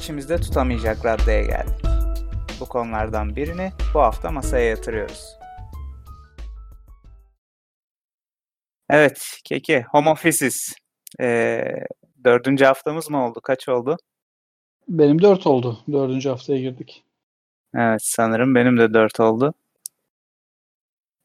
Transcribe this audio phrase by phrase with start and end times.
[0.00, 1.84] İçimizde tutamayacak raddeye geldik.
[2.60, 5.36] Bu konulardan birini bu hafta masaya yatırıyoruz.
[8.90, 10.74] Evet, Keke, home office'iz.
[11.20, 11.64] Ee,
[12.24, 13.40] dördüncü haftamız mı oldu?
[13.40, 13.96] Kaç oldu?
[14.88, 15.78] Benim dört oldu.
[15.92, 17.04] Dördüncü haftaya girdik.
[17.74, 19.54] Evet, sanırım benim de dört oldu.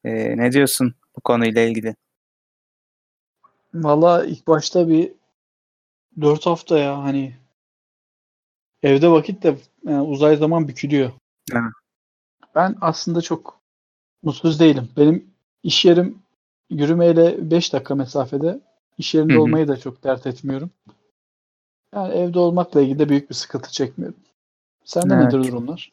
[0.04, 1.96] Ee, ne diyorsun bu konuyla ilgili?
[3.74, 5.12] Valla ilk başta bir
[6.22, 7.45] dört hafta ya hani
[8.86, 11.12] evde vakit de yani uzay zaman bükülüyor.
[11.52, 11.72] Evet.
[12.56, 13.60] Ben aslında çok
[14.24, 14.90] mutsuz değilim.
[14.98, 15.28] Benim
[15.64, 16.18] iş yerim
[16.70, 18.60] yürümeyle 5 dakika mesafede.
[18.98, 19.42] İş yerinde Hı hı.
[19.42, 20.70] olmayı da çok dert etmiyorum.
[21.96, 24.20] Yani evde olmakla ilgili de büyük bir sıkıntı çekmiyorum.
[24.86, 25.26] Sende Evet.
[25.26, 25.92] nedir durumlar?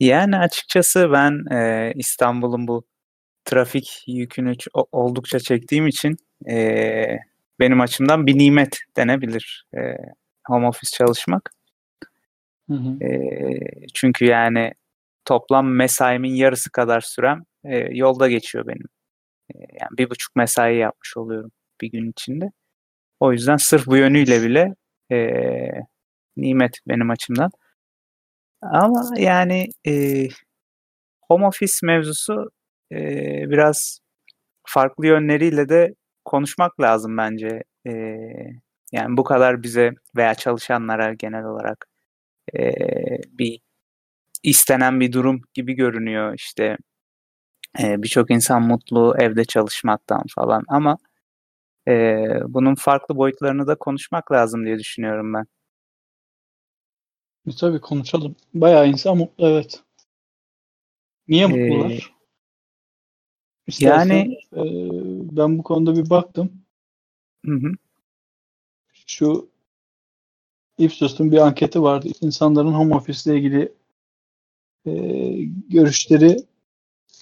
[0.00, 2.84] Yani açıkçası ben e, İstanbul'un bu
[3.44, 4.52] trafik yükünü
[4.92, 6.16] oldukça çektiğim için
[6.48, 7.18] e,
[7.60, 9.80] benim açımdan bir nimet denebilir e,
[10.46, 11.50] home office çalışmak.
[13.02, 13.08] E,
[13.94, 14.72] çünkü yani
[15.24, 18.86] toplam mesaimin yarısı kadar sürem e, yolda geçiyor benim.
[19.54, 21.50] E, yani bir buçuk mesai yapmış oluyorum
[21.80, 22.50] bir gün içinde.
[23.20, 24.74] O yüzden sırf bu yönüyle bile
[25.12, 25.30] e,
[26.36, 27.50] nimet benim açımdan.
[28.62, 29.92] Ama yani e,
[31.28, 32.50] home office mevzusu
[32.92, 32.96] e,
[33.50, 34.00] biraz
[34.68, 37.62] farklı yönleriyle de konuşmak lazım bence.
[37.86, 37.92] E,
[38.92, 41.86] yani bu kadar bize veya çalışanlara genel olarak
[42.58, 42.74] e,
[43.30, 43.60] bir
[44.42, 46.76] istenen bir durum gibi görünüyor işte.
[47.82, 50.96] E, Birçok insan mutlu evde çalışmaktan falan ama
[51.88, 55.44] e, bunun farklı boyutlarını da konuşmak lazım diye düşünüyorum ben.
[57.48, 58.36] E, tabii konuşalım.
[58.54, 59.82] Bayağı insan mutlu evet.
[61.28, 62.12] Niye Ee, mutlular?
[63.66, 64.62] İstersen, yani- e,
[65.36, 66.52] ben bu konuda bir baktım.
[67.46, 67.72] Hı hı,
[69.06, 69.48] Şu
[70.78, 72.08] Ipsos'un bir anketi vardı.
[72.20, 73.72] İnsanların home office ile ilgili
[74.86, 74.92] e,
[75.68, 76.36] görüşleri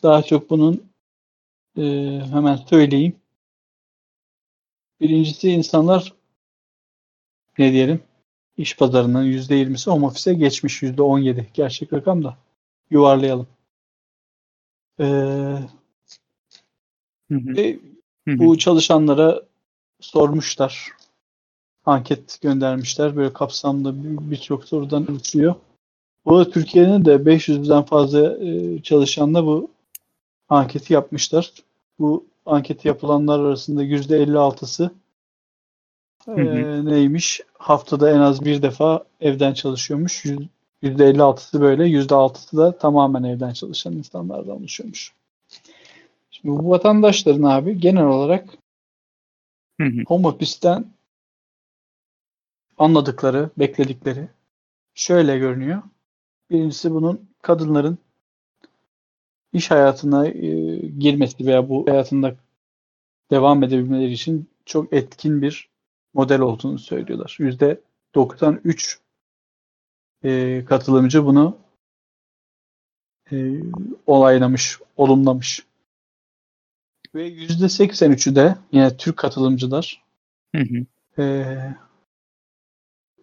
[0.02, 0.82] daha çok bunun
[1.76, 1.82] e,
[2.32, 3.16] hemen söyleyeyim.
[5.00, 6.12] Birincisi insanlar
[7.58, 8.02] ne diyelim
[8.56, 12.36] iş pazarının %20'si home office'e geçmiş %17 gerçek rakam da
[12.90, 13.46] yuvarlayalım.
[15.00, 15.04] E,
[17.30, 17.78] hı hı, e,
[18.26, 19.42] bu çalışanlara
[20.00, 20.88] sormuşlar.
[21.86, 23.16] Anket göndermişler.
[23.16, 25.54] Böyle kapsamlı bir- birçok sorudan oluşuyor.
[26.24, 29.70] Bu arada Türkiye'nin de 500'den fazla e, çalışanla bu
[30.48, 31.52] anketi yapmışlar.
[31.98, 34.90] Bu anketi yapılanlar arasında %56'sı
[36.28, 36.86] e, hı.
[36.86, 37.40] neymiş?
[37.58, 40.24] Haftada en az bir defa evden çalışıyormuş.
[40.24, 40.48] Yüz-
[40.82, 45.12] %56'sı böyle, %6'sı da tamamen evden çalışan insanlardan oluşuyormuş.
[46.30, 48.44] Şimdi bu vatandaşların abi genel olarak
[49.80, 50.02] Hı hı.
[50.06, 50.84] home office'ten
[52.78, 54.28] anladıkları, bekledikleri
[54.94, 55.82] şöyle görünüyor.
[56.50, 57.98] Birincisi bunun kadınların
[59.52, 62.36] iş hayatına e, girmesi veya bu hayatında
[63.30, 65.68] devam edebilmeleri için çok etkin bir
[66.14, 67.36] model olduğunu söylüyorlar.
[67.40, 67.80] Yüzde
[68.14, 69.00] 93
[70.24, 71.56] e, katılımcı bunu
[73.32, 73.54] e,
[74.06, 75.66] olaylamış, olumlamış.
[77.14, 80.04] Ve yüzde 83'ü de yine Türk katılımcılar
[80.54, 80.86] Hı hı.
[81.18, 81.74] Ee,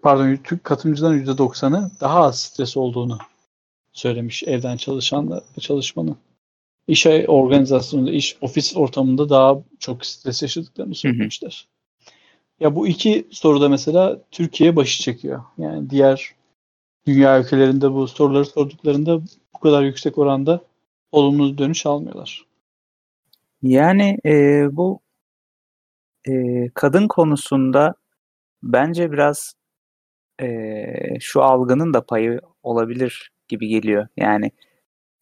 [0.01, 3.17] pardon Türk katılımcıların %90'ı daha az stres olduğunu
[3.91, 6.17] söylemiş evden çalışan çalışmanın.
[6.87, 11.67] İş organizasyonunda, iş ofis ortamında daha çok stres yaşadıklarını söylemişler.
[12.59, 15.43] Ya bu iki soruda mesela Türkiye başı çekiyor.
[15.57, 16.35] Yani diğer
[17.07, 19.21] dünya ülkelerinde bu soruları sorduklarında
[19.53, 20.61] bu kadar yüksek oranda
[21.11, 22.45] olumlu dönüş almıyorlar.
[23.61, 24.99] Yani e, bu
[26.27, 26.31] e,
[26.73, 27.95] kadın konusunda
[28.63, 29.53] bence biraz
[30.41, 34.07] e, şu algının da payı olabilir gibi geliyor.
[34.17, 34.51] Yani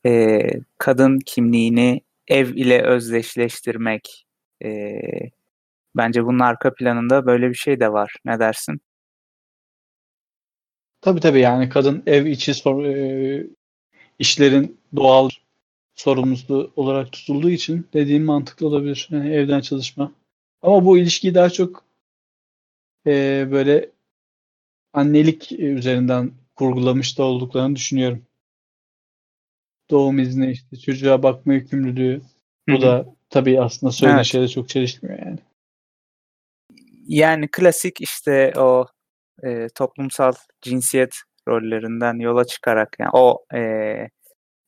[0.06, 0.42] e,
[0.77, 4.25] kadın kimliğini ev ile özdeşleştirmek
[4.63, 5.01] e,
[5.95, 8.16] bence bunun arka planında böyle bir şey de var.
[8.25, 8.81] Ne dersin?
[11.01, 13.48] Tabii tabii yani kadın ev içi sor, e,
[14.19, 15.30] işlerin doğal
[15.95, 19.07] sorumlusu olarak tutulduğu için dediğim mantıklı olabilir.
[19.12, 20.12] Yani evden çalışma.
[20.62, 21.83] Ama bu ilişkiyi daha çok
[23.07, 23.89] e, böyle
[24.94, 28.25] annelik üzerinden kurgulamış da olduklarını düşünüyorum.
[29.89, 32.21] Doğum izni işte çocuğa bakma yükümlülüğü.
[32.69, 34.25] Bu da tabii aslında söylenen Evet.
[34.25, 35.39] şeyle çok çelişmiyor yani.
[37.07, 38.86] Yani klasik işte o
[39.44, 41.15] e, toplumsal cinsiyet
[41.47, 43.59] rollerinden yola çıkarak yani o e,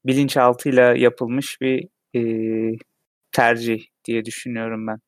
[0.05, 2.21] bilinçaltıyla yapılmış bir e,
[3.31, 4.99] tercih diye düşünüyorum ben.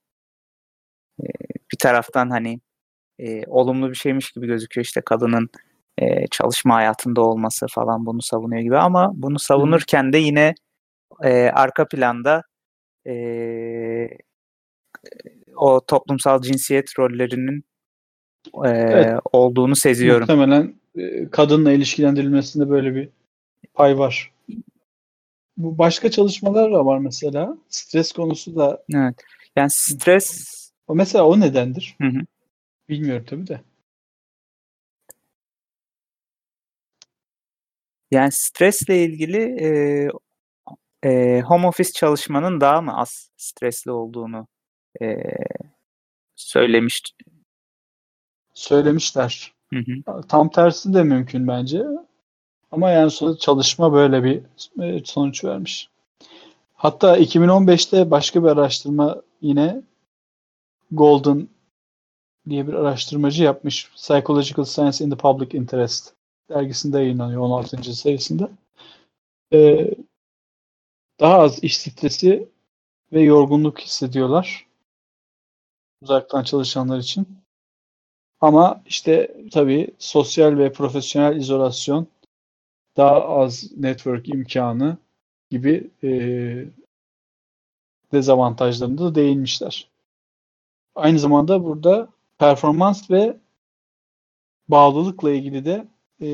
[1.22, 1.28] E,
[1.72, 2.60] bir taraftan hani
[3.20, 4.86] e, olumlu bir şeymiş gibi gözüküyor.
[4.86, 5.50] İşte kadının
[5.98, 10.54] e, çalışma hayatında olması falan bunu savunuyor gibi ama bunu savunurken de yine
[11.24, 12.44] e, arka planda
[13.08, 13.16] e,
[15.56, 17.64] o toplumsal cinsiyet rollerinin
[18.66, 19.20] e, evet.
[19.34, 20.22] olduğunu seziyorum.
[20.22, 20.74] Muhtemelen
[21.32, 23.10] kadınla ilişkilendirilmesinde böyle bir
[23.74, 24.34] pay var.
[25.58, 27.58] Bu başka çalışmalar da var mesela.
[27.70, 28.84] Stres konusu da.
[28.94, 29.16] Evet.
[29.56, 30.50] Yani stres.
[30.88, 31.96] O mesela o nedendir?
[32.02, 32.20] Hı hı.
[32.90, 33.62] Bilmiyorum tabii de.
[38.12, 39.70] Yani stresle ilgili e,
[41.04, 44.48] e, home office çalışmanın daha mı az stresli olduğunu
[45.02, 45.16] e,
[46.36, 47.02] söylemiş.
[48.54, 49.54] Söylemişler.
[49.74, 50.22] Hı hı.
[50.28, 51.84] Tam tersi de mümkün bence.
[52.72, 54.42] Ama yani sonra çalışma böyle bir
[54.84, 55.90] e, sonuç vermiş.
[56.74, 59.82] Hatta 2015'te başka bir araştırma yine
[60.92, 61.48] Golden
[62.50, 63.92] diye bir araştırmacı yapmış.
[63.96, 66.14] Psychological Science in the Public Interest
[66.50, 67.96] dergisinde yayınlanıyor 16.
[67.96, 68.50] sayısında.
[69.54, 69.92] Ee,
[71.20, 72.50] daha az iş stresi
[73.14, 74.68] ve yorgunluk hissediyorlar
[76.04, 77.28] uzaktan çalışanlar için.
[78.42, 82.08] Ama işte tabii sosyal ve profesyonel izolasyon,
[82.98, 84.98] daha az network imkanı
[85.50, 86.10] gibi e,
[88.12, 89.90] dezavantajlarını da değinmişler.
[90.96, 92.10] Aynı zamanda burada
[92.44, 93.38] performans ve
[94.68, 95.88] bağlılıkla ilgili de
[96.22, 96.28] e,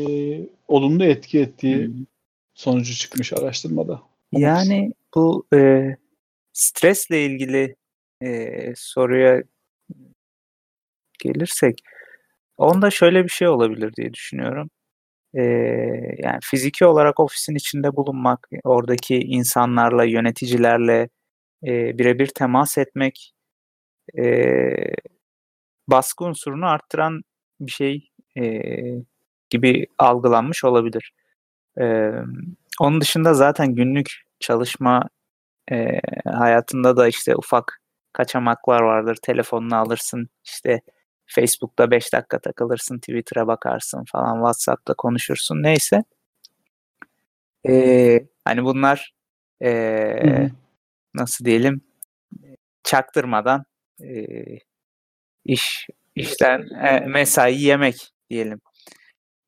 [0.68, 2.06] olumlu etki ettiği hmm.
[2.54, 4.02] sonucu çıkmış araştırmada.
[4.32, 5.90] Yani bu e,
[6.54, 7.76] stresle ilgili
[8.22, 9.44] e, soruya
[11.24, 11.80] gelirsek
[12.58, 14.70] onda şöyle bir şey olabilir diye düşünüyorum.
[15.34, 15.42] Ee,
[16.18, 21.10] yani fiziki olarak ofisin içinde bulunmak, oradaki insanlarla, yöneticilerle
[21.64, 23.34] e, birebir temas etmek
[24.18, 24.24] e,
[25.92, 27.22] baskı unsurunu arttıran
[27.60, 28.62] bir şey e,
[29.50, 31.14] gibi algılanmış olabilir.
[31.80, 32.12] E,
[32.80, 35.10] onun dışında zaten günlük çalışma
[35.72, 37.82] e, hayatında da işte ufak
[38.14, 39.18] kaçamaklar vardır.
[39.22, 40.82] Telefonunu alırsın işte
[41.26, 46.04] Facebook'ta 5 dakika takılırsın, Twitter'a bakarsın falan, WhatsApp'ta konuşursun neyse.
[47.68, 49.14] Ee, hani bunlar
[49.64, 50.50] ee,
[51.14, 51.82] nasıl diyelim
[52.84, 53.66] çaktırmadan
[54.04, 54.36] e,
[55.50, 58.62] iş işten e, mesai yemek diyelim.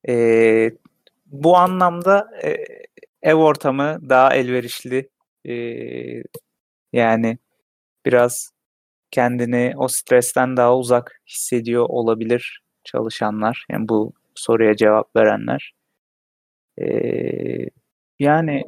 [0.07, 0.71] E,
[1.25, 2.57] bu anlamda e,
[3.21, 5.09] ev ortamı daha elverişli
[5.45, 5.53] e,
[6.94, 7.38] yani
[8.06, 8.51] biraz
[9.12, 13.65] kendini o stresten daha uzak hissediyor olabilir çalışanlar.
[13.69, 15.74] Yani bu soruya cevap verenler.
[16.81, 17.69] Ee,
[18.19, 18.63] yani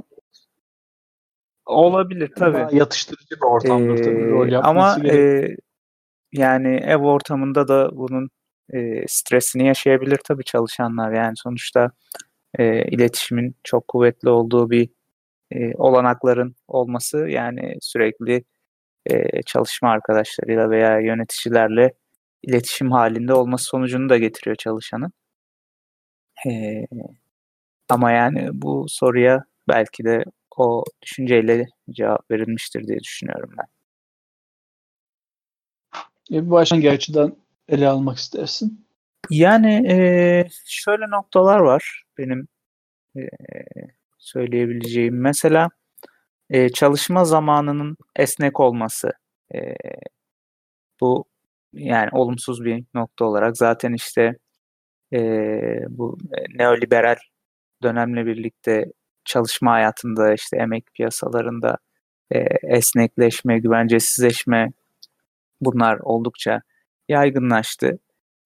[1.65, 2.53] olabilir tabii.
[2.53, 5.47] Daha yatıştırıcı bir ortamda ee, tabii rol Ama e,
[6.33, 8.30] yani ev ortamında da bunun
[8.74, 11.13] e, stresini yaşayabilir tabii çalışanlar.
[11.13, 11.91] Yani sonuçta
[12.59, 14.89] e, iletişimin çok kuvvetli olduğu bir
[15.51, 18.44] e, olanakların olması yani sürekli
[19.07, 21.94] e, çalışma arkadaşlarıyla veya yöneticilerle
[22.44, 25.13] iletişim halinde olması sonucunu da getiriyor çalışanın.
[26.47, 26.85] E,
[27.90, 30.23] ama yani bu soruya belki de
[30.57, 33.82] o düşünceyle cevap verilmiştir diye düşünüyorum ben.
[36.31, 37.35] E, bu hangi açıdan
[37.68, 38.85] ele almak istersin?
[39.30, 39.95] Yani e,
[40.65, 42.47] şöyle noktalar var benim
[43.18, 43.21] e,
[44.18, 45.21] söyleyebileceğim.
[45.21, 45.69] Mesela
[46.49, 49.11] e, çalışma zamanının esnek olması
[49.56, 49.75] e,
[51.01, 51.25] bu
[51.73, 54.35] yani olumsuz bir nokta olarak zaten işte
[55.13, 55.19] e,
[55.89, 56.18] bu
[56.56, 57.15] neoliberal
[57.83, 58.85] dönemle birlikte
[59.25, 61.77] çalışma hayatında işte emek piyasalarında
[62.31, 64.71] e, esnekleşme, güvencesizleşme
[65.66, 66.62] bunlar oldukça
[67.10, 68.00] yaygınlaştı.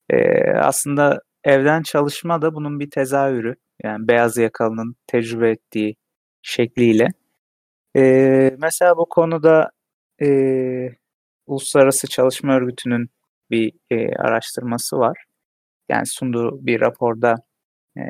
[0.10, 0.18] E,
[0.52, 3.56] aslında evden çalışma da bunun bir tezahürü.
[3.84, 5.96] Yani beyaz yakalının tecrübe ettiği
[6.42, 7.08] şekliyle.
[7.96, 9.72] Ee, mesela bu konuda
[10.22, 10.28] e,
[11.48, 13.10] Uluslararası Çalışma Örgütü'nün
[13.52, 15.26] bir e, araştırması var.
[15.90, 17.36] Yani sunduğu bir raporda
[17.98, 18.02] e,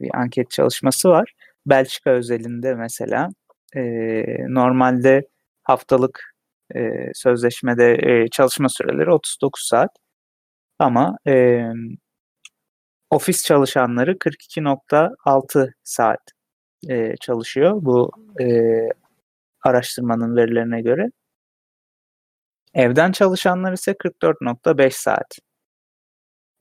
[0.00, 1.32] bir anket çalışması var.
[1.66, 3.28] Belçika özelinde mesela
[3.76, 3.82] e,
[4.48, 5.28] normalde
[5.62, 6.31] haftalık
[6.76, 9.90] e, sözleşmede e, çalışma süreleri 39 saat
[10.78, 11.62] ama e,
[13.10, 16.20] ofis çalışanları 42.6 saat
[16.88, 17.72] e, çalışıyor.
[17.82, 18.10] Bu
[18.40, 18.46] e,
[19.62, 21.06] araştırmanın verilerine göre.
[22.74, 25.38] Evden çalışanlar ise 44.5 saat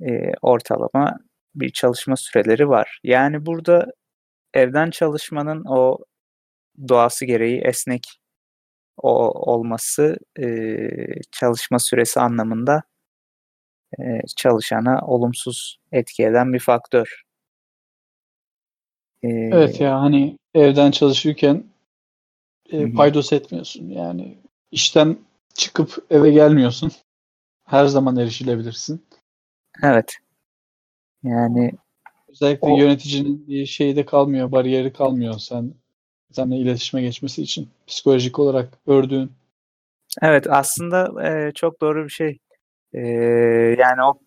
[0.02, 1.18] e, ortalama
[1.56, 3.00] bir çalışma süreleri var.
[3.04, 3.86] Yani burada
[4.54, 5.98] evden çalışmanın o
[6.90, 8.21] doğası gereği esnek
[9.02, 9.12] o
[9.54, 10.46] olması e,
[11.32, 12.84] çalışma süresi anlamında
[14.00, 14.04] e,
[14.38, 17.24] çalışana olumsuz etki eden bir faktör.
[19.24, 21.64] Ee, evet ya hani evden çalışırken
[22.72, 23.90] e, paydos etmiyorsun.
[23.90, 24.38] Yani
[24.72, 25.18] işten
[25.54, 26.92] çıkıp eve gelmiyorsun.
[27.66, 29.06] Her zaman erişilebilirsin.
[29.84, 30.18] Evet.
[31.24, 31.72] Yani
[32.28, 35.74] özellikle o, yöneticinin bir şeyi de kalmıyor, bariyeri kalmıyor sen
[36.32, 39.32] seninle iletişime geçmesi için psikolojik olarak ördüğün.
[40.22, 42.38] Evet aslında e, çok doğru bir şey.
[42.94, 43.02] E,
[43.80, 44.20] yani o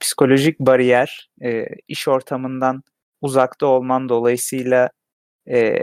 [0.00, 2.82] psikolojik bariyer e, iş ortamından
[3.20, 4.90] uzakta olman dolayısıyla
[5.50, 5.74] e,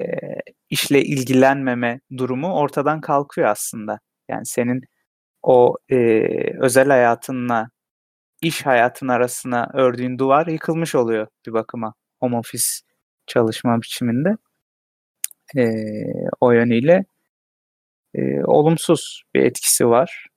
[0.69, 3.99] işle ilgilenmeme durumu ortadan kalkıyor aslında.
[4.29, 4.81] Yani senin
[5.43, 5.97] o e,
[6.61, 7.69] özel hayatınla
[8.41, 12.65] iş hayatın arasına ördüğün duvar yıkılmış oluyor bir bakıma home office
[13.27, 14.29] çalışma biçiminde.
[15.55, 15.83] E,
[16.41, 17.05] o yönüyle
[18.15, 20.27] e, olumsuz bir etkisi var.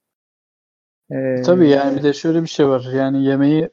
[1.11, 2.87] E, Tabii yani bir de şöyle bir şey var.
[2.93, 3.69] Yani yemeği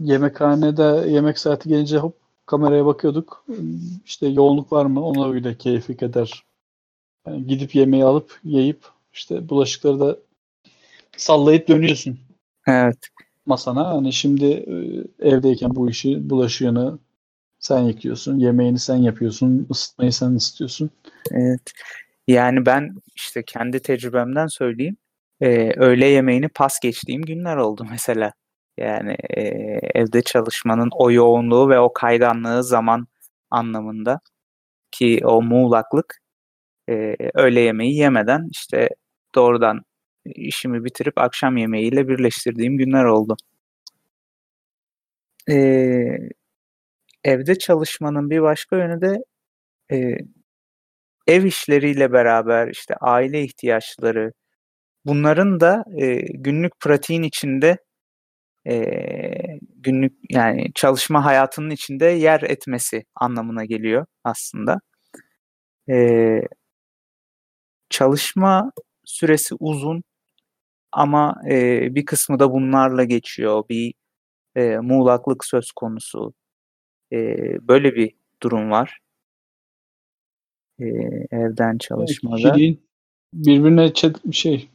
[0.00, 2.16] yemekhanede yemek saati gelince hop
[2.46, 3.44] kameraya bakıyorduk.
[4.04, 5.06] İşte yoğunluk var mı?
[5.06, 6.44] Ona göre keyfi eder.
[7.26, 8.80] Yani gidip yemeği alıp yiyip
[9.12, 10.16] işte bulaşıkları da
[11.16, 12.18] sallayıp dönüyorsun.
[12.66, 12.98] Evet.
[13.46, 13.88] Masana.
[13.88, 14.74] Hani şimdi e,
[15.28, 16.98] evdeyken bu işi bulaşığını
[17.64, 18.38] sen yıkıyorsun.
[18.38, 19.66] Yemeğini sen yapıyorsun.
[19.70, 20.90] ısıtmayı sen ısıtıyorsun.
[21.32, 21.72] Evet.
[22.28, 24.96] Yani ben işte kendi tecrübemden söyleyeyim.
[25.40, 28.32] Ee, öğle yemeğini pas geçtiğim günler oldu mesela.
[28.78, 29.40] Yani e,
[29.94, 33.06] evde çalışmanın o yoğunluğu ve o kayganlığı zaman
[33.50, 34.20] anlamında
[34.92, 36.18] ki o muğlaklık
[36.90, 38.88] e, öğle yemeği yemeden işte
[39.34, 39.82] doğrudan
[40.26, 43.36] işimi bitirip akşam yemeğiyle birleştirdiğim günler oldu.
[45.50, 45.54] E,
[47.24, 49.18] evde çalışmanın bir başka yönü de
[49.92, 50.18] e,
[51.26, 54.32] ev işleriyle beraber işte aile ihtiyaçları
[55.06, 57.78] bunların da e, günlük pratiğin içinde
[58.68, 58.84] e,
[59.76, 64.80] günlük yani çalışma hayatının içinde yer etmesi anlamına geliyor aslında.
[65.90, 66.40] E,
[67.90, 68.72] çalışma
[69.04, 70.02] süresi uzun
[70.92, 73.64] ama e, bir kısmı da bunlarla geçiyor.
[73.70, 73.94] Bir
[74.56, 76.34] e, muğlaklık söz konusu.
[77.14, 77.18] E,
[77.68, 78.98] böyle bir durum var.
[80.80, 80.84] E,
[81.30, 82.36] evden çalışmada.
[82.36, 82.82] Kişiliğin
[83.32, 83.92] birbirine
[84.32, 84.68] şey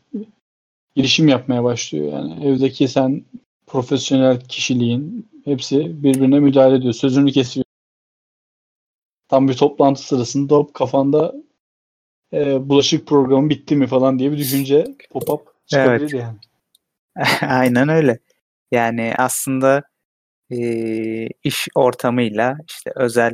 [0.95, 2.13] girişim yapmaya başlıyor.
[2.13, 3.25] Yani evdeki sen
[3.67, 6.93] profesyonel kişiliğin hepsi birbirine müdahale ediyor.
[6.93, 7.65] Sözünü kesiyor.
[9.27, 11.35] Tam bir toplantı sırasında hop kafanda
[12.33, 16.13] e, bulaşık programı bitti mi falan diye bir düşünce pop-up çıkabilir evet.
[16.13, 16.37] yani.
[17.41, 18.19] Aynen öyle.
[18.71, 19.83] Yani aslında
[20.51, 20.57] e,
[21.43, 23.33] iş ortamıyla işte özel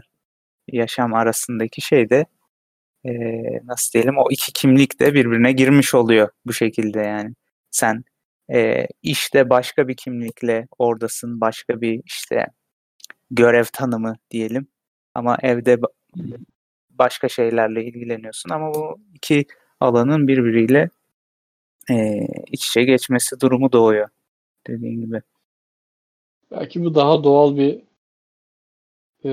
[0.67, 2.25] yaşam arasındaki şey de
[3.05, 3.11] e,
[3.63, 7.33] nasıl diyelim o iki kimlik de birbirine girmiş oluyor bu şekilde yani.
[7.71, 8.03] Sen
[8.53, 12.47] e, işte başka bir kimlikle oradasın, başka bir işte
[13.31, 14.67] görev tanımı diyelim.
[15.15, 15.77] Ama evde
[16.89, 19.45] başka şeylerle ilgileniyorsun ama bu iki
[19.79, 20.89] alanın birbiriyle
[21.89, 22.19] e,
[22.51, 24.09] iç içe geçmesi durumu doğuyor
[24.67, 25.21] dediğin gibi.
[26.59, 27.81] Belki bu daha doğal bir
[29.25, 29.31] e,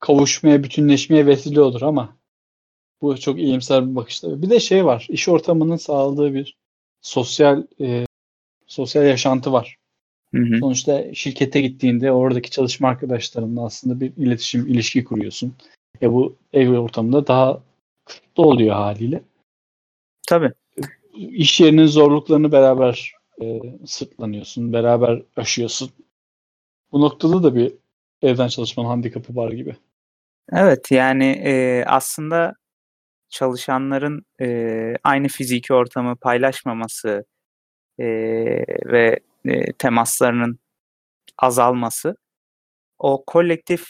[0.00, 2.16] kavuşmaya, bütünleşmeye vesile olur ama
[3.02, 4.42] bu çok iyimser bir bakışta.
[4.42, 6.56] Bir de şey var, iş ortamının sağladığı bir
[7.02, 8.06] sosyal e,
[8.66, 9.76] sosyal yaşantı var.
[10.34, 10.58] Hı hı.
[10.60, 15.54] Sonuçta şirkete gittiğinde oradaki çalışma arkadaşlarınla aslında bir iletişim, ilişki kuruyorsun.
[16.02, 17.62] E bu ev ortamında daha
[18.04, 19.22] kısıtlı oluyor haliyle.
[20.28, 20.52] Tabii.
[21.14, 25.90] İş yerinin zorluklarını beraber e, sırtlanıyorsun, beraber aşıyorsun.
[26.92, 27.74] Bu noktada da bir
[28.22, 29.76] evden çalışmanın handikapı var gibi.
[30.52, 32.54] Evet yani e, aslında
[33.28, 37.24] çalışanların e, aynı fiziki ortamı paylaşmaması
[37.98, 38.06] e,
[38.86, 40.58] ve e, temaslarının
[41.38, 42.16] azalması
[42.98, 43.86] o kolektif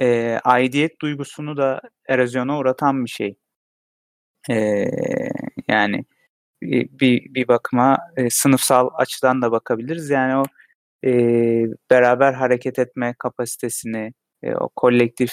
[0.00, 3.36] e, aidiyet duygusunu da erozyona uğratan bir şey.
[4.50, 4.86] E,
[5.68, 6.04] yani
[7.00, 10.10] bir, bir bakıma e, sınıfsal açıdan da bakabiliriz.
[10.10, 10.44] Yani o
[11.04, 11.12] e,
[11.90, 15.32] beraber hareket etme kapasitesini, e, o kolektif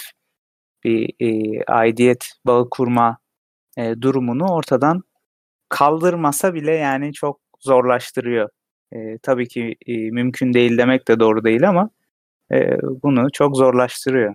[0.84, 3.18] bir e, aidiyet bağı kurma
[3.78, 5.02] e, durumunu ortadan
[5.68, 8.48] kaldırmasa bile yani çok zorlaştırıyor.
[8.92, 11.90] E, tabii ki e, mümkün değil demek de doğru değil ama
[12.52, 14.34] e, bunu çok zorlaştırıyor.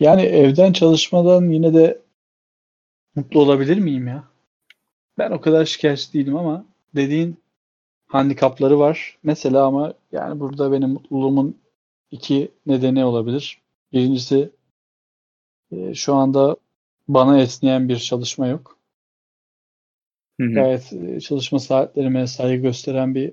[0.00, 2.02] Yani evden çalışmadan yine de
[3.18, 4.24] mutlu olabilir miyim ya?
[5.18, 7.36] Ben o kadar şikayetçi değilim ama dediğin
[8.06, 9.18] handikapları var.
[9.22, 11.58] Mesela ama yani burada benim mutluluğumun
[12.10, 13.62] iki nedeni olabilir.
[13.92, 14.50] Birincisi
[15.72, 16.56] e, şu anda
[17.08, 18.78] bana esneyen bir çalışma yok.
[20.40, 20.52] Hı hı.
[20.52, 23.32] Gayet e, çalışma saatlerime saygı gösteren bir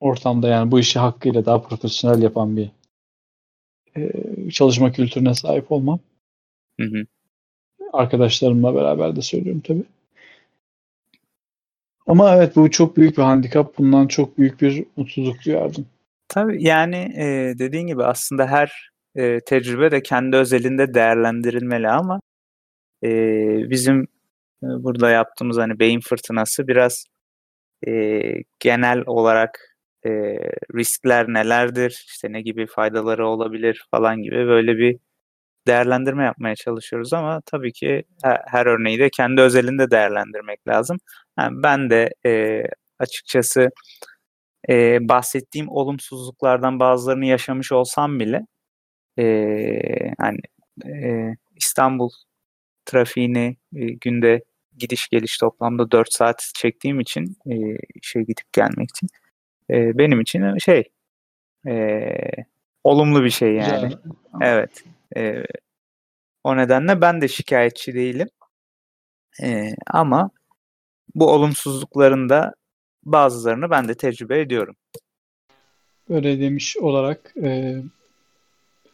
[0.00, 2.70] ortamda yani bu işi hakkıyla daha profesyonel yapan bir
[3.96, 4.10] e,
[4.50, 6.00] çalışma kültürüne sahip olmam.
[6.80, 7.06] Hı hı.
[7.92, 9.84] Arkadaşlarımla beraber de söylüyorum tabii.
[12.06, 13.78] Ama evet bu çok büyük bir handikap.
[13.78, 15.86] Bundan çok büyük bir mutsuzluk duyardım.
[16.28, 22.20] Tabii yani e, dediğin gibi aslında her e, tecrübe de kendi özelinde değerlendirilmeli ama
[23.04, 23.10] e,
[23.70, 24.02] bizim
[24.62, 27.06] e, burada yaptığımız hani beyin fırtınası biraz
[27.88, 28.22] e,
[28.60, 29.76] genel olarak
[30.06, 30.10] e,
[30.74, 34.98] riskler nelerdir, işte ne gibi faydaları olabilir falan gibi böyle bir
[35.66, 40.98] değerlendirme yapmaya çalışıyoruz ama tabii ki her, her örneği de kendi özelinde değerlendirmek lazım.
[41.38, 42.62] Yani ben de e,
[42.98, 43.70] açıkçası
[44.68, 48.46] e, bahsettiğim olumsuzluklardan bazılarını yaşamış olsam bile
[49.18, 49.24] e,
[50.18, 50.38] hani
[50.86, 52.10] e, İstanbul
[52.86, 54.44] trafiğini e, günde
[54.78, 57.54] gidiş geliş toplamda 4 saat çektiğim için e,
[58.02, 59.08] işe gidip gelmek için
[59.70, 60.84] e, benim için şey
[61.66, 62.12] e,
[62.84, 63.82] olumlu bir şey yani.
[63.82, 63.98] Güzel.
[64.42, 64.84] Evet.
[65.16, 65.42] E,
[66.44, 68.28] o nedenle ben de şikayetçi değilim.
[69.42, 70.30] E, ama
[71.14, 72.52] bu olumsuzlukların da
[73.04, 74.76] bazılarını ben de tecrübe ediyorum.
[76.08, 77.76] Böyle demiş olarak e,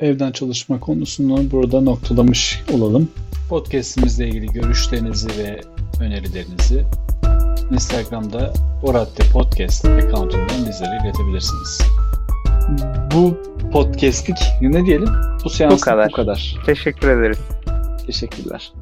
[0.00, 3.10] evden çalışma konusunu burada noktalamış olalım.
[3.48, 5.60] Podcast'imizle ilgili görüşlerinizi ve
[6.00, 6.84] önerilerinizi
[7.70, 8.52] Instagram'da
[8.82, 11.80] Oradde Podcast account'undan bizlere iletebilirsiniz.
[13.14, 13.42] Bu
[13.72, 15.08] podcast'lik ne diyelim?
[15.44, 16.08] Bu seanslık kadar.
[16.08, 16.56] bu kadar.
[16.66, 17.38] Teşekkür ederiz.
[18.06, 18.72] Teşekkürler.